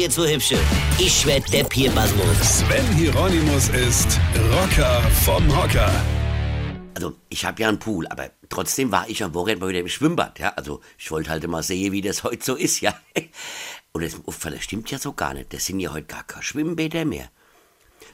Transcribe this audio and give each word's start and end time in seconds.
jetzt 0.00 0.14
so 0.14 0.26
hübsche. 0.26 0.58
Ich 0.98 1.26
werd 1.26 1.52
der 1.52 1.64
Pierpasmus. 1.64 2.60
Sven 2.60 2.86
Hieronymus 2.96 3.68
ist 3.68 4.18
Rocker 4.50 5.02
vom 5.24 5.46
Hocker. 5.54 5.92
Also, 6.94 7.12
ich 7.28 7.44
habe 7.44 7.60
ja 7.60 7.68
einen 7.68 7.78
Pool, 7.78 8.06
aber 8.06 8.30
trotzdem 8.48 8.90
war 8.90 9.08
ich 9.08 9.22
am 9.22 9.34
Wochenende 9.34 9.60
mal 9.60 9.68
wieder 9.68 9.80
im 9.80 9.88
Schwimmbad, 9.88 10.38
ja. 10.38 10.54
Also, 10.56 10.80
ich 10.98 11.10
wollte 11.10 11.30
halt 11.30 11.46
mal 11.46 11.62
sehen, 11.62 11.92
wie 11.92 12.00
das 12.00 12.24
heute 12.24 12.42
so 12.42 12.54
ist, 12.56 12.80
ja. 12.80 12.94
Und 13.92 14.02
das, 14.02 14.16
das 14.42 14.62
stimmt 14.64 14.90
ja 14.90 14.98
so 14.98 15.12
gar 15.12 15.34
nicht. 15.34 15.52
Das 15.52 15.66
sind 15.66 15.80
ja 15.80 15.92
heute 15.92 16.06
gar 16.06 16.24
keine 16.24 16.42
Schwimmbäder 16.42 17.04
mehr. 17.04 17.28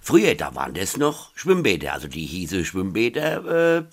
Früher, 0.00 0.34
da 0.34 0.54
waren 0.54 0.74
das 0.74 0.96
noch 0.96 1.30
Schwimmbäder, 1.36 1.92
also 1.92 2.08
die 2.08 2.26
hieße 2.26 2.64
Schwimmbäder, 2.64 3.78
äh, 3.78 3.84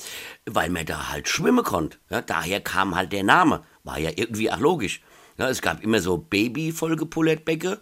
weil 0.45 0.69
man 0.69 0.85
da 0.85 1.09
halt 1.09 1.27
schwimmen 1.27 1.63
konnte. 1.63 1.97
Ja, 2.09 2.21
daher 2.21 2.61
kam 2.61 2.95
halt 2.95 3.11
der 3.11 3.23
Name. 3.23 3.63
War 3.83 3.99
ja 3.99 4.11
irgendwie 4.15 4.51
auch 4.51 4.59
logisch. 4.59 5.01
Ja, 5.37 5.49
es 5.49 5.61
gab 5.61 5.83
immer 5.83 5.99
so 5.99 6.17
Baby-vollgepullert 6.17 7.43
Becke 7.43 7.79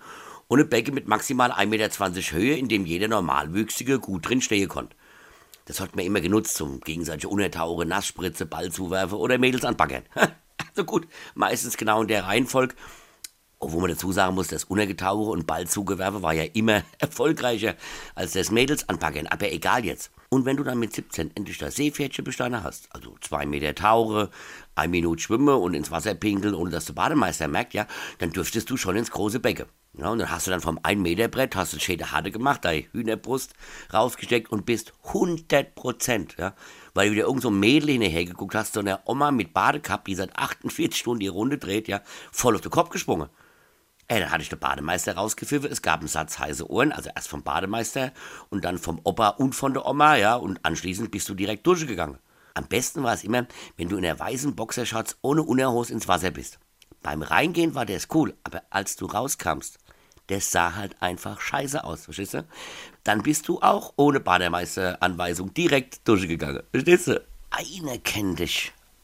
und 0.47 0.59
eine 0.59 0.67
Becke 0.67 0.91
mit 0.91 1.07
maximal 1.07 1.51
1,20 1.51 1.65
Meter 1.67 2.31
Höhe, 2.31 2.57
in 2.57 2.67
dem 2.67 2.85
jeder 2.85 3.07
Normalwüchsige 3.07 3.99
gut 3.99 4.27
drin 4.27 4.41
stehen 4.41 4.67
konnte. 4.67 4.95
Das 5.65 5.79
hat 5.79 5.95
man 5.95 6.05
immer 6.05 6.21
genutzt 6.21 6.55
zum 6.55 6.81
gegenseitige 6.81 7.29
Untertauchen, 7.29 7.87
Nassspritze, 7.87 8.45
Ball 8.45 8.71
zuwerfen 8.71 9.17
oder 9.17 9.37
Mädels 9.37 9.63
anbaggern. 9.63 10.03
also 10.15 10.83
gut, 10.85 11.07
meistens 11.35 11.77
genau 11.77 12.01
in 12.01 12.07
der 12.07 12.25
Reihenfolge. 12.25 12.75
Obwohl 13.59 13.81
man 13.81 13.91
dazu 13.91 14.11
sagen 14.11 14.33
muss, 14.33 14.47
das 14.47 14.63
Untergetauche 14.63 15.29
und 15.29 15.45
Ballzugewerfe 15.45 16.23
war 16.23 16.33
ja 16.33 16.45
immer 16.45 16.83
erfolgreicher 16.97 17.75
als 18.15 18.33
das 18.33 18.49
Mädels 18.49 18.89
anpacken. 18.89 19.27
Aber 19.27 19.51
egal 19.51 19.85
jetzt. 19.85 20.11
Und 20.33 20.45
wenn 20.45 20.55
du 20.55 20.63
dann 20.63 20.79
mit 20.79 20.93
17 20.93 21.35
endlich 21.35 21.57
das 21.57 21.75
Seepferdchen 21.75 22.23
bestanden 22.23 22.63
hast, 22.63 22.87
also 22.95 23.17
zwei 23.19 23.45
Meter 23.45 23.75
Tauche, 23.75 24.29
ein 24.75 24.89
Minute 24.89 25.21
Schwimme 25.21 25.57
und 25.57 25.73
ins 25.73 25.91
Wasser 25.91 26.13
pinkeln, 26.13 26.55
ohne 26.55 26.71
dass 26.71 26.85
der 26.85 26.93
Bademeister 26.93 27.49
merkt, 27.49 27.73
ja, 27.73 27.85
dann 28.19 28.31
dürftest 28.31 28.69
du 28.69 28.77
schon 28.77 28.95
ins 28.95 29.11
große 29.11 29.41
Becken. 29.41 29.65
Ja, 29.97 30.07
und 30.07 30.19
dann 30.19 30.31
hast 30.31 30.47
du 30.47 30.51
dann 30.51 30.61
vom 30.61 30.79
1 30.81 31.01
Meter 31.01 31.27
Brett, 31.27 31.57
hast 31.57 31.73
du 31.73 31.79
Schäde 31.81 32.13
harte 32.13 32.31
gemacht, 32.31 32.63
deine 32.63 32.85
Hühnerbrust 32.93 33.53
rausgesteckt 33.93 34.49
und 34.53 34.65
bist 34.65 34.93
100 35.07 35.75
Prozent, 35.75 36.37
ja, 36.39 36.55
weil 36.93 37.09
du 37.09 37.15
wieder 37.15 37.25
irgend 37.25 37.41
so 37.41 37.49
ein 37.49 37.59
Mädel 37.59 37.89
hinterher 37.89 38.23
geguckt 38.23 38.55
hast, 38.55 38.71
so 38.71 38.79
eine 38.79 39.01
Oma 39.03 39.31
mit 39.31 39.53
Badekapp, 39.53 40.05
die 40.05 40.15
seit 40.15 40.37
48 40.37 40.97
Stunden 40.97 41.19
die 41.19 41.27
Runde 41.27 41.57
dreht, 41.57 41.89
ja, 41.89 41.99
voll 42.31 42.55
auf 42.55 42.61
den 42.61 42.71
Kopf 42.71 42.89
gesprungen. 42.89 43.27
Ey, 44.11 44.19
dann 44.19 44.29
hatte 44.29 44.43
ich 44.43 44.49
den 44.49 44.59
Bademeister 44.59 45.15
rausgepfiffen. 45.15 45.71
Es 45.71 45.81
gab 45.81 46.01
einen 46.01 46.09
Satz 46.09 46.37
heiße 46.37 46.69
Ohren, 46.69 46.91
also 46.91 47.09
erst 47.15 47.29
vom 47.29 47.43
Bademeister 47.43 48.11
und 48.49 48.65
dann 48.65 48.77
vom 48.77 48.99
Opa 49.05 49.29
und 49.29 49.55
von 49.55 49.73
der 49.73 49.85
Oma, 49.85 50.17
ja, 50.17 50.35
und 50.35 50.59
anschließend 50.65 51.11
bist 51.11 51.29
du 51.29 51.33
direkt 51.33 51.65
durchgegangen. 51.65 52.17
Am 52.53 52.67
besten 52.67 53.03
war 53.03 53.13
es 53.13 53.23
immer, 53.23 53.47
wenn 53.77 53.87
du 53.87 53.95
in 53.95 54.01
der 54.01 54.19
weißen 54.19 54.53
Boxershorts 54.53 55.15
ohne 55.21 55.43
Unterhose 55.43 55.93
ins 55.93 56.09
Wasser 56.09 56.31
bist. 56.31 56.59
Beim 57.01 57.21
Reingehen 57.21 57.73
war 57.73 57.85
das 57.85 58.09
cool, 58.13 58.35
aber 58.43 58.63
als 58.69 58.97
du 58.97 59.05
rauskamst, 59.05 59.77
das 60.27 60.51
sah 60.51 60.75
halt 60.75 61.01
einfach 61.01 61.39
scheiße 61.39 61.81
aus, 61.81 62.03
verstehst 62.03 62.33
du? 62.33 62.45
Dann 63.05 63.23
bist 63.23 63.47
du 63.47 63.61
auch 63.61 63.93
ohne 63.95 64.19
Bademeisteranweisung 64.19 65.53
direkt 65.53 66.05
durchgegangen, 66.05 66.63
verstehst 66.71 67.07
du? 67.07 67.23
Einer 67.49 67.97
kennt 67.99 68.39
dich. 68.39 68.73